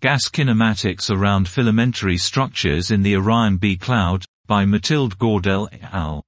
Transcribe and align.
Gas 0.00 0.28
Kinematics 0.28 1.10
Around 1.10 1.48
Filamentary 1.48 2.20
Structures 2.20 2.92
in 2.92 3.02
the 3.02 3.16
Orion 3.16 3.56
B 3.56 3.76
Cloud, 3.76 4.24
by 4.46 4.64
Mathilde 4.64 5.18
Gaudel 5.18 5.68
et 5.72 5.92
al. 5.92 6.22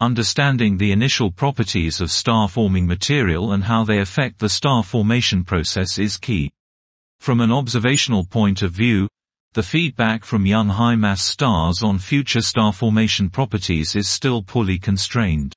Understanding 0.00 0.76
the 0.76 0.90
initial 0.90 1.30
properties 1.30 2.00
of 2.00 2.10
star-forming 2.10 2.84
material 2.84 3.52
and 3.52 3.62
how 3.62 3.84
they 3.84 4.00
affect 4.00 4.40
the 4.40 4.48
star 4.48 4.82
formation 4.82 5.44
process 5.44 6.00
is 6.00 6.16
key. 6.16 6.50
From 7.20 7.40
an 7.40 7.52
observational 7.52 8.24
point 8.24 8.62
of 8.62 8.72
view, 8.72 9.06
the 9.52 9.62
feedback 9.62 10.24
from 10.24 10.44
young 10.44 10.70
high-mass 10.70 11.22
stars 11.22 11.84
on 11.84 12.00
future 12.00 12.42
star 12.42 12.72
formation 12.72 13.30
properties 13.30 13.94
is 13.94 14.08
still 14.08 14.42
poorly 14.42 14.80
constrained. 14.80 15.54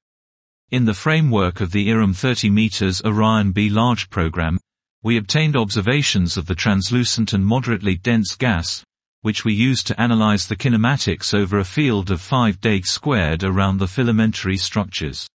In 0.70 0.86
the 0.86 0.94
framework 0.94 1.62
of 1.62 1.72
the 1.72 1.90
IRAM 1.90 2.14
30 2.14 2.52
meters 2.52 3.02
Orion 3.04 3.54
B 3.54 3.72
Large 3.72 4.12
program, 4.12 4.60
we 5.02 5.18
obtained 5.18 5.56
observations 5.56 6.36
of 6.36 6.46
the 6.46 6.56
translucent 6.56 7.32
and 7.32 7.46
moderately 7.46 7.96
dense 7.96 8.36
gas, 8.36 8.84
which 9.22 9.46
we 9.46 9.54
used 9.54 9.88
to 9.88 10.02
analyze 10.02 10.48
the 10.48 10.56
kinematics 10.56 11.34
over 11.34 11.60
a 11.60 11.66
field 11.66 12.12
of 12.12 12.20
5 12.20 12.60
deg 12.60 12.86
squared 12.86 13.44
around 13.44 13.78
the 13.78 13.86
filamentary 13.86 14.60
structures. 14.60 15.28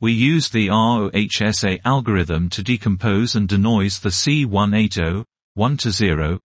We 0.00 0.12
used 0.12 0.52
the 0.52 0.68
ROHSA 0.68 1.80
algorithm 1.84 2.48
to 2.50 2.62
decompose 2.62 3.36
and 3.36 3.48
denoise 3.48 3.98
the 3.98 4.08
C18O, 4.08 5.24
1 5.54 5.76
to 5.76 5.90
0, 5.90 6.40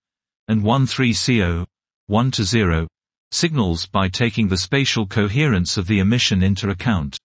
and 0.48 0.62
13CO, 0.62 1.66
1 2.08 2.32
to 2.32 2.44
0, 2.44 2.88
signals 3.32 3.86
by 3.86 4.10
taking 4.10 4.48
the 4.48 4.58
spatial 4.58 5.06
coherence 5.06 5.78
of 5.78 5.88
the 5.88 6.00
emission 6.00 6.44
into 6.44 6.70
account. 6.70 7.18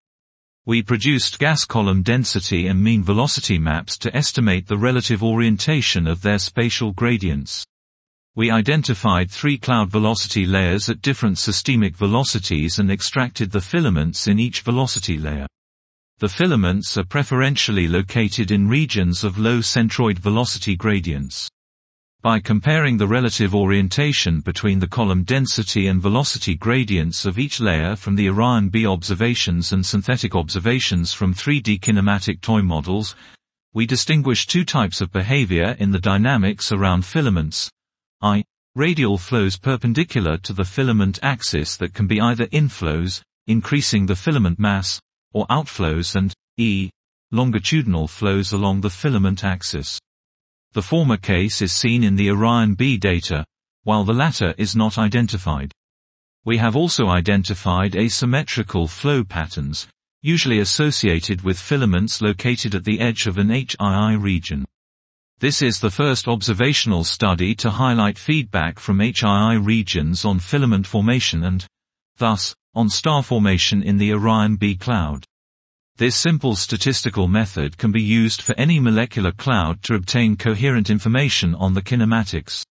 We 0.67 0.83
produced 0.83 1.39
gas 1.39 1.65
column 1.65 2.03
density 2.03 2.67
and 2.67 2.83
mean 2.83 3.03
velocity 3.03 3.59
maps 3.59 3.97
to 3.99 4.15
estimate 4.15 4.67
the 4.67 4.77
relative 4.77 5.23
orientation 5.23 6.07
of 6.07 6.21
their 6.21 6.39
spatial 6.39 6.93
gradients. 6.93 7.65
We 8.37 8.51
identified 8.51 9.31
three 9.31 9.57
cloud 9.57 9.91
velocity 9.91 10.47
layers 10.47 10.89
at 10.89 11.01
different 11.03 11.39
systemic 11.39 11.97
velocities 11.97 12.79
and 12.79 12.91
extracted 12.91 13.51
the 13.51 13.61
filaments 13.61 14.27
in 14.27 14.39
each 14.39 14.61
velocity 14.61 15.19
layer. 15.19 15.47
The 16.19 16.29
filaments 16.29 16.99
are 16.99 17.05
preferentially 17.05 17.89
located 17.89 18.51
in 18.51 18.69
regions 18.69 19.25
of 19.25 19.39
low 19.39 19.61
centroid 19.61 20.19
velocity 20.19 20.77
gradients. 20.77 21.49
By 22.23 22.39
comparing 22.39 22.99
the 22.99 23.09
relative 23.09 23.55
orientation 23.55 24.41
between 24.41 24.79
the 24.79 24.87
column 24.87 25.23
density 25.23 25.87
and 25.87 26.03
velocity 26.03 26.55
gradients 26.55 27.25
of 27.25 27.39
each 27.39 27.61
layer 27.61 27.97
from 27.97 28.15
the 28.15 28.29
Orion 28.29 28.69
B 28.69 28.87
observations 28.87 29.73
and 29.73 29.87
synthetic 29.87 30.35
observations 30.35 31.15
from 31.15 31.33
3D 31.33 31.81
kinematic 31.81 32.43
toy 32.43 32.61
models, 32.61 33.17
we 33.73 33.87
distinguish 33.87 34.47
two 34.47 34.67
types 34.67 35.01
of 35.01 35.11
behavior 35.11 35.75
in 35.79 35.93
the 35.93 35.99
dynamics 35.99 36.71
around 36.71 37.07
filaments. 37.07 37.71
I. 38.21 38.45
Radial 38.75 39.17
flows 39.17 39.57
perpendicular 39.57 40.37
to 40.39 40.53
the 40.53 40.67
filament 40.67 41.19
axis 41.23 41.79
that 41.79 41.95
can 41.95 42.07
be 42.07 42.21
either 42.21 42.49
inflows, 42.49 43.23
increasing 43.47 44.05
the 44.05 44.15
filament 44.15 44.59
mass, 44.59 45.01
or 45.33 45.47
outflows 45.47 46.15
and 46.15 46.35
E. 46.59 46.91
Longitudinal 47.33 48.09
flows 48.09 48.53
along 48.53 48.83
the 48.83 48.91
filament 48.91 49.43
axis. 49.43 49.99
The 50.73 50.83
former 50.83 51.17
case 51.17 51.61
is 51.61 51.73
seen 51.73 52.05
in 52.05 52.15
the 52.15 52.31
Orion 52.31 52.75
B 52.75 52.97
data, 52.97 53.45
while 53.83 54.05
the 54.05 54.13
latter 54.15 54.55
is 54.57 54.77
not 54.77 54.99
identified. 54.99 55.73
We 56.45 56.59
have 56.59 56.77
also 56.77 57.09
identified 57.09 57.97
asymmetrical 57.97 58.87
flow 58.87 59.25
patterns, 59.25 59.89
usually 60.23 60.61
associated 60.61 61.43
with 61.43 61.59
filaments 61.59 62.23
located 62.23 62.75
at 62.75 62.85
the 62.85 63.01
edge 63.01 63.27
of 63.27 63.37
an 63.37 63.49
HII 63.49 64.23
region. 64.23 64.65
This 65.41 65.61
is 65.61 65.81
the 65.81 65.91
first 65.91 66.29
observational 66.29 67.03
study 67.03 67.55
to 67.57 67.71
highlight 67.71 68.19
feedback 68.19 68.79
from 68.79 68.99
HII 68.99 69.65
regions 69.65 70.25
on 70.25 70.39
filament 70.39 70.87
formation 70.87 71.43
and, 71.43 71.67
thus, 72.19 72.55
on 72.75 72.89
star 72.89 73.23
formation 73.23 73.83
in 73.83 73.97
the 73.97 74.13
Orion 74.13 74.57
B 74.57 74.77
cloud. 74.77 75.25
This 76.01 76.17
simple 76.17 76.57
statistical 76.57 77.29
method 77.29 77.77
can 77.77 77.93
be 77.93 78.01
used 78.01 78.41
for 78.41 78.59
any 78.59 78.81
molecular 78.81 79.33
cloud 79.33 79.83
to 79.83 79.95
obtain 79.97 80.35
coherent 80.35 80.89
information 80.89 81.55
on 81.55 81.75
the 81.75 81.83
kinematics. 81.83 82.65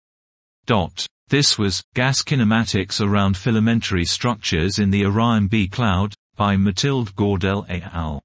Dot. 0.65 1.05
This 1.27 1.55
was 1.55 1.83
Gas 1.93 2.23
Kinematics 2.23 2.99
Around 2.99 3.35
Filamentary 3.35 4.07
Structures 4.07 4.79
in 4.79 4.89
the 4.89 5.05
Orion 5.05 5.45
B 5.45 5.67
Cloud 5.67 6.15
by 6.35 6.57
Mathilde 6.57 7.15
Gaudel 7.15 7.67
et 7.69 7.83
al. 7.93 8.19